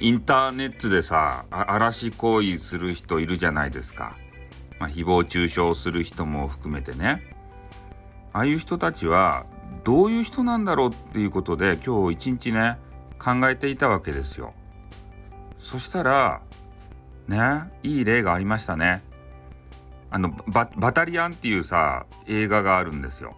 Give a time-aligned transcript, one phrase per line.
[0.00, 4.16] インターネットでさ嵐行為する人いるじゃないですか、
[4.78, 7.22] まあ、誹謗中傷する人も含めてね。
[8.32, 9.44] ああいう人たちは
[9.84, 12.78] どういう人なんだろうっていうことで今日一日ね
[13.18, 14.54] 考えていたわけですよ。
[15.58, 16.40] そしたら
[17.28, 19.02] ねいい例がありましたね。
[20.10, 23.36] あのバタリアンっていうさ映画があるんですよ。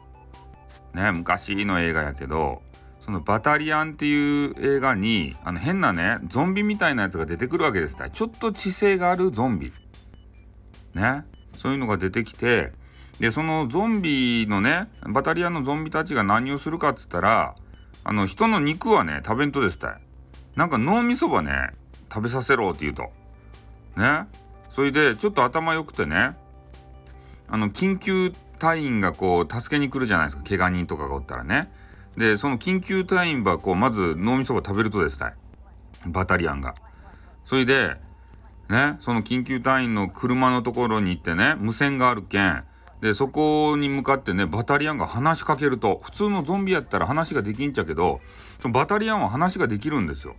[0.95, 2.63] ね昔の映画やけど
[3.03, 9.73] そのバタリアンっていう映画にあの変なねゾンビみたいなやつが出てくるわけですちょっと知性があるゾンビ。
[10.95, 11.25] ね。
[11.57, 12.73] そういうのが出てきて
[13.19, 17.55] でそのゾンビのねバタリアンのゾンビたちが何をするかっつったら
[18.05, 19.97] あの人の肉はね食べんとですたい
[20.55, 21.71] なんか脳みそばね
[22.13, 23.11] 食べさせろって言うと。
[23.97, 24.27] ね。
[24.71, 26.37] それでちょっと頭良くてね
[27.49, 30.45] あの緊急隊員がこう助けに来るじゃないですか。
[30.45, 31.73] 怪我人とかがおったらね。
[32.17, 35.35] でその緊急隊員はこうまず脳みそば食べるとですたい
[36.07, 36.75] バタリアンが
[37.45, 37.97] それで
[38.69, 42.65] ねその緊急隊員の車のところに行ってね無線があるけん
[43.01, 48.21] でそこに向かってねバタリアンが話しかけると普通のゾンビやったら話ができんちゃけど
[48.61, 50.37] そのバタリアンは話ができるんですよ。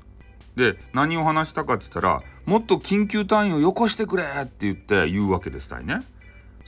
[0.55, 6.03] で何を話したかって言ったらもっと緊急隊員をよこしてくれって言って言うわけですたいね。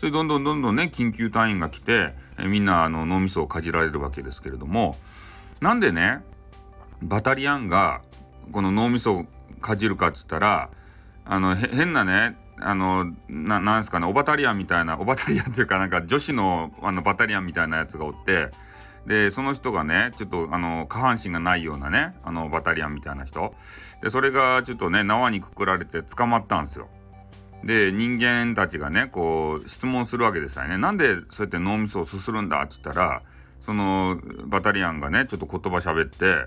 [0.05, 4.97] それどんどんどんどんね緊急隊員が来てえみんなあの脳みそをかじられるわけですけれども
[5.61, 6.21] なんでね
[7.01, 8.03] バタリアンが
[8.51, 9.25] この脳みそを
[9.61, 10.69] かじるかっつったら
[11.25, 18.51] あの変なねあのななんですかねオバタリアンみたいなオバタリアンっていうかなんか女子のあのバタリアンみたいなやつがおって
[19.07, 23.55] でその人がねちょっとあの下半身がないようなねあのバタリアンみたいな人
[24.03, 26.89] でそれがちょっとね縄にくくられて捕まったんですよ。
[27.63, 30.77] で人間たちがねこう質問するわけですよね。
[30.77, 32.61] なんでそうやって脳みそをすするんだ？
[32.61, 33.21] っつったら
[33.59, 36.45] そのバタリアンがねちょっと言葉喋って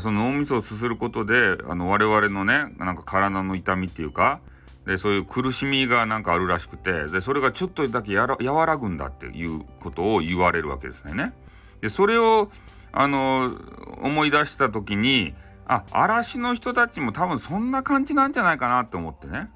[0.00, 4.40] その脳みそをすすることであの我々のねなんか体の痛みっていうか
[4.86, 11.32] でそういう苦しみがなんかあるらしくてでそれがちょっとだけやら和らぐんだっていうことを言われるわけですよね。
[11.80, 12.50] でそれを
[12.92, 13.56] あの
[14.02, 15.32] 思い出した時に
[15.66, 19.48] あ嵐の人たちも多分そんな感じなんじゃないかなって思ってね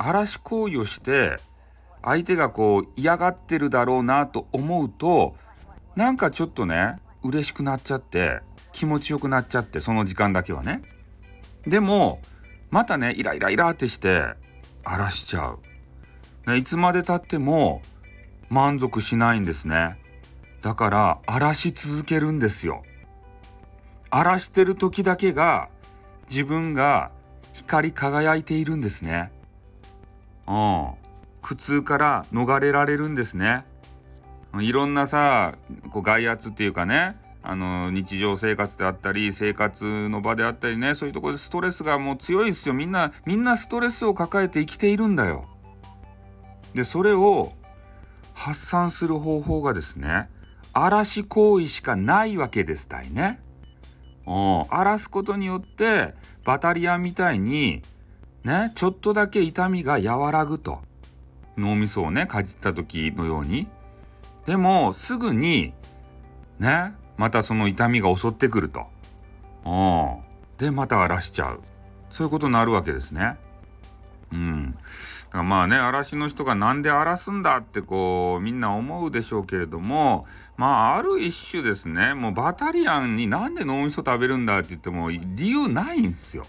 [0.00, 1.38] 嵐行為をして
[2.02, 5.32] 相手がこう嫌がってるだろうなと思うと
[5.94, 8.40] なんかちょっとね嬉しくなっちゃって
[8.72, 10.82] 気持ちよくなっちゃってその時間だけはね。
[11.66, 12.20] でも
[12.70, 14.24] またねイライライラってして
[14.84, 15.56] 荒らしちゃ
[16.46, 16.56] う。
[16.56, 17.82] いつまでたっても
[18.48, 19.98] 満足しないんですね。
[20.62, 22.82] だから荒らし続けるんですよ。
[24.08, 25.68] 荒らしてる時だけが
[26.30, 27.10] 自分が
[27.52, 29.30] 光り輝いているんですね。
[30.50, 30.90] うん。
[31.40, 33.64] 苦痛から逃れられるんですね。
[34.60, 35.54] いろんなさ、
[35.90, 45.46] こう外圧っていうかね、あの日常生活であったり生活の場であったりねそういうところでストレスがもう強いですよみんなみんなストレスを抱えて生きているんだよ。
[46.74, 47.52] でそれを
[48.34, 50.28] 発散する方法がですね
[50.72, 53.40] 嵐行為しかないわけですたいね。
[54.26, 57.82] うん、荒らすことによってバタリアンみたいに
[58.44, 60.80] ねちょっとだけ痛みが和らぐと
[61.56, 63.66] 脳みそをねかじった時のように
[64.46, 65.72] でもすぐに
[66.58, 68.86] ねまたその痛みが襲ってくると。
[69.66, 70.22] うん。
[70.56, 71.60] で、また荒らしちゃう。
[72.08, 73.36] そういうことになるわけですね。
[74.32, 74.72] うん。
[74.72, 74.78] だ
[75.28, 80.24] からまあね、嵐の人がなんで荒らすんだってこう、みんな思うでしょうけれども、
[80.56, 86.46] まあ、ある一種ですね、もうバタリアンになんで脳みそ食べるんだって言っても理由ないんですよ。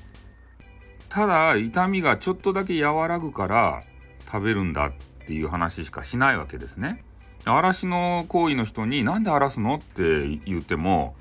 [1.12, 3.84] ただ、痛みがちょっとだけ和らぐから
[4.26, 4.94] 食べるんだっ
[5.28, 7.04] ていう話しかしないわけですね。
[7.44, 11.16] 嵐の行為の人に何で荒らすのって言っても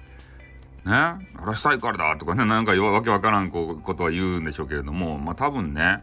[0.85, 6.03] ね荒らしたいからだとかねなんかわけわからんことは言うんでしょうけれどもまあ多分ね、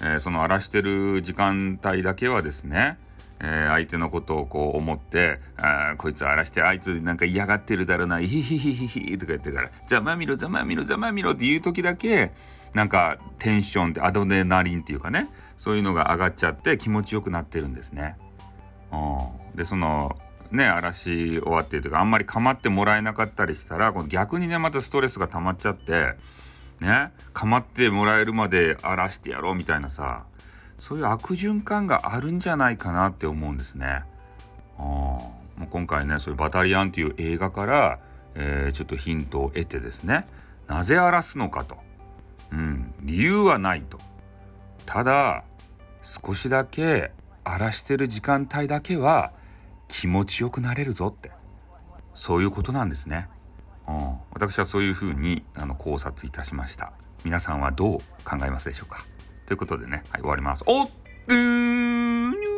[0.00, 2.98] えー、その荒らしてる時間帯だけはですね
[3.42, 12.32] えー、相手のことをこう思って「あこいつ荒らしてあいつなんか嫌がってるだろうなヒヒヒヒヒ」とか言ってから「ざまみろざまみろざまみろ」っていう時だけ
[12.74, 18.16] なんかテンションってアドレナリンっていうかねそういうのが上がっちゃって気持ちよくなってるんですね。
[18.92, 18.96] う
[19.52, 20.18] ん、でその
[20.50, 26.14] ね嵐終わってというかあんまり構ってもらえなかったりしたら逆にねまたストレスが溜まっちゃって
[26.80, 30.24] ね構ってもらえるまで荒らしてやろうみたいなさ
[30.80, 34.02] そういう悪循環があるんじゃないかなって思うんですね。
[34.78, 37.98] うん、もう今回ねそういう「バタリアン」っていう映画から、
[38.34, 40.26] えー、ちょっとヒントを得てですね。
[40.66, 41.76] なぜ荒らすのかと、
[42.50, 44.00] うん、理由はないと。
[44.86, 45.44] ただ
[46.02, 47.12] 少しだけ
[47.44, 49.32] 荒らしてる時間帯だけは
[49.88, 51.30] 気持ちよくなれるぞって。
[52.14, 53.28] そういうことなんですね。
[53.86, 56.92] うん、私はそういうふうにあの考察いたしました。
[57.24, 59.04] 皆さんはどう考えますでしょうか？
[59.50, 60.62] ということでね、はい、終わります。
[60.64, 60.90] おっ、
[61.26, 62.49] うー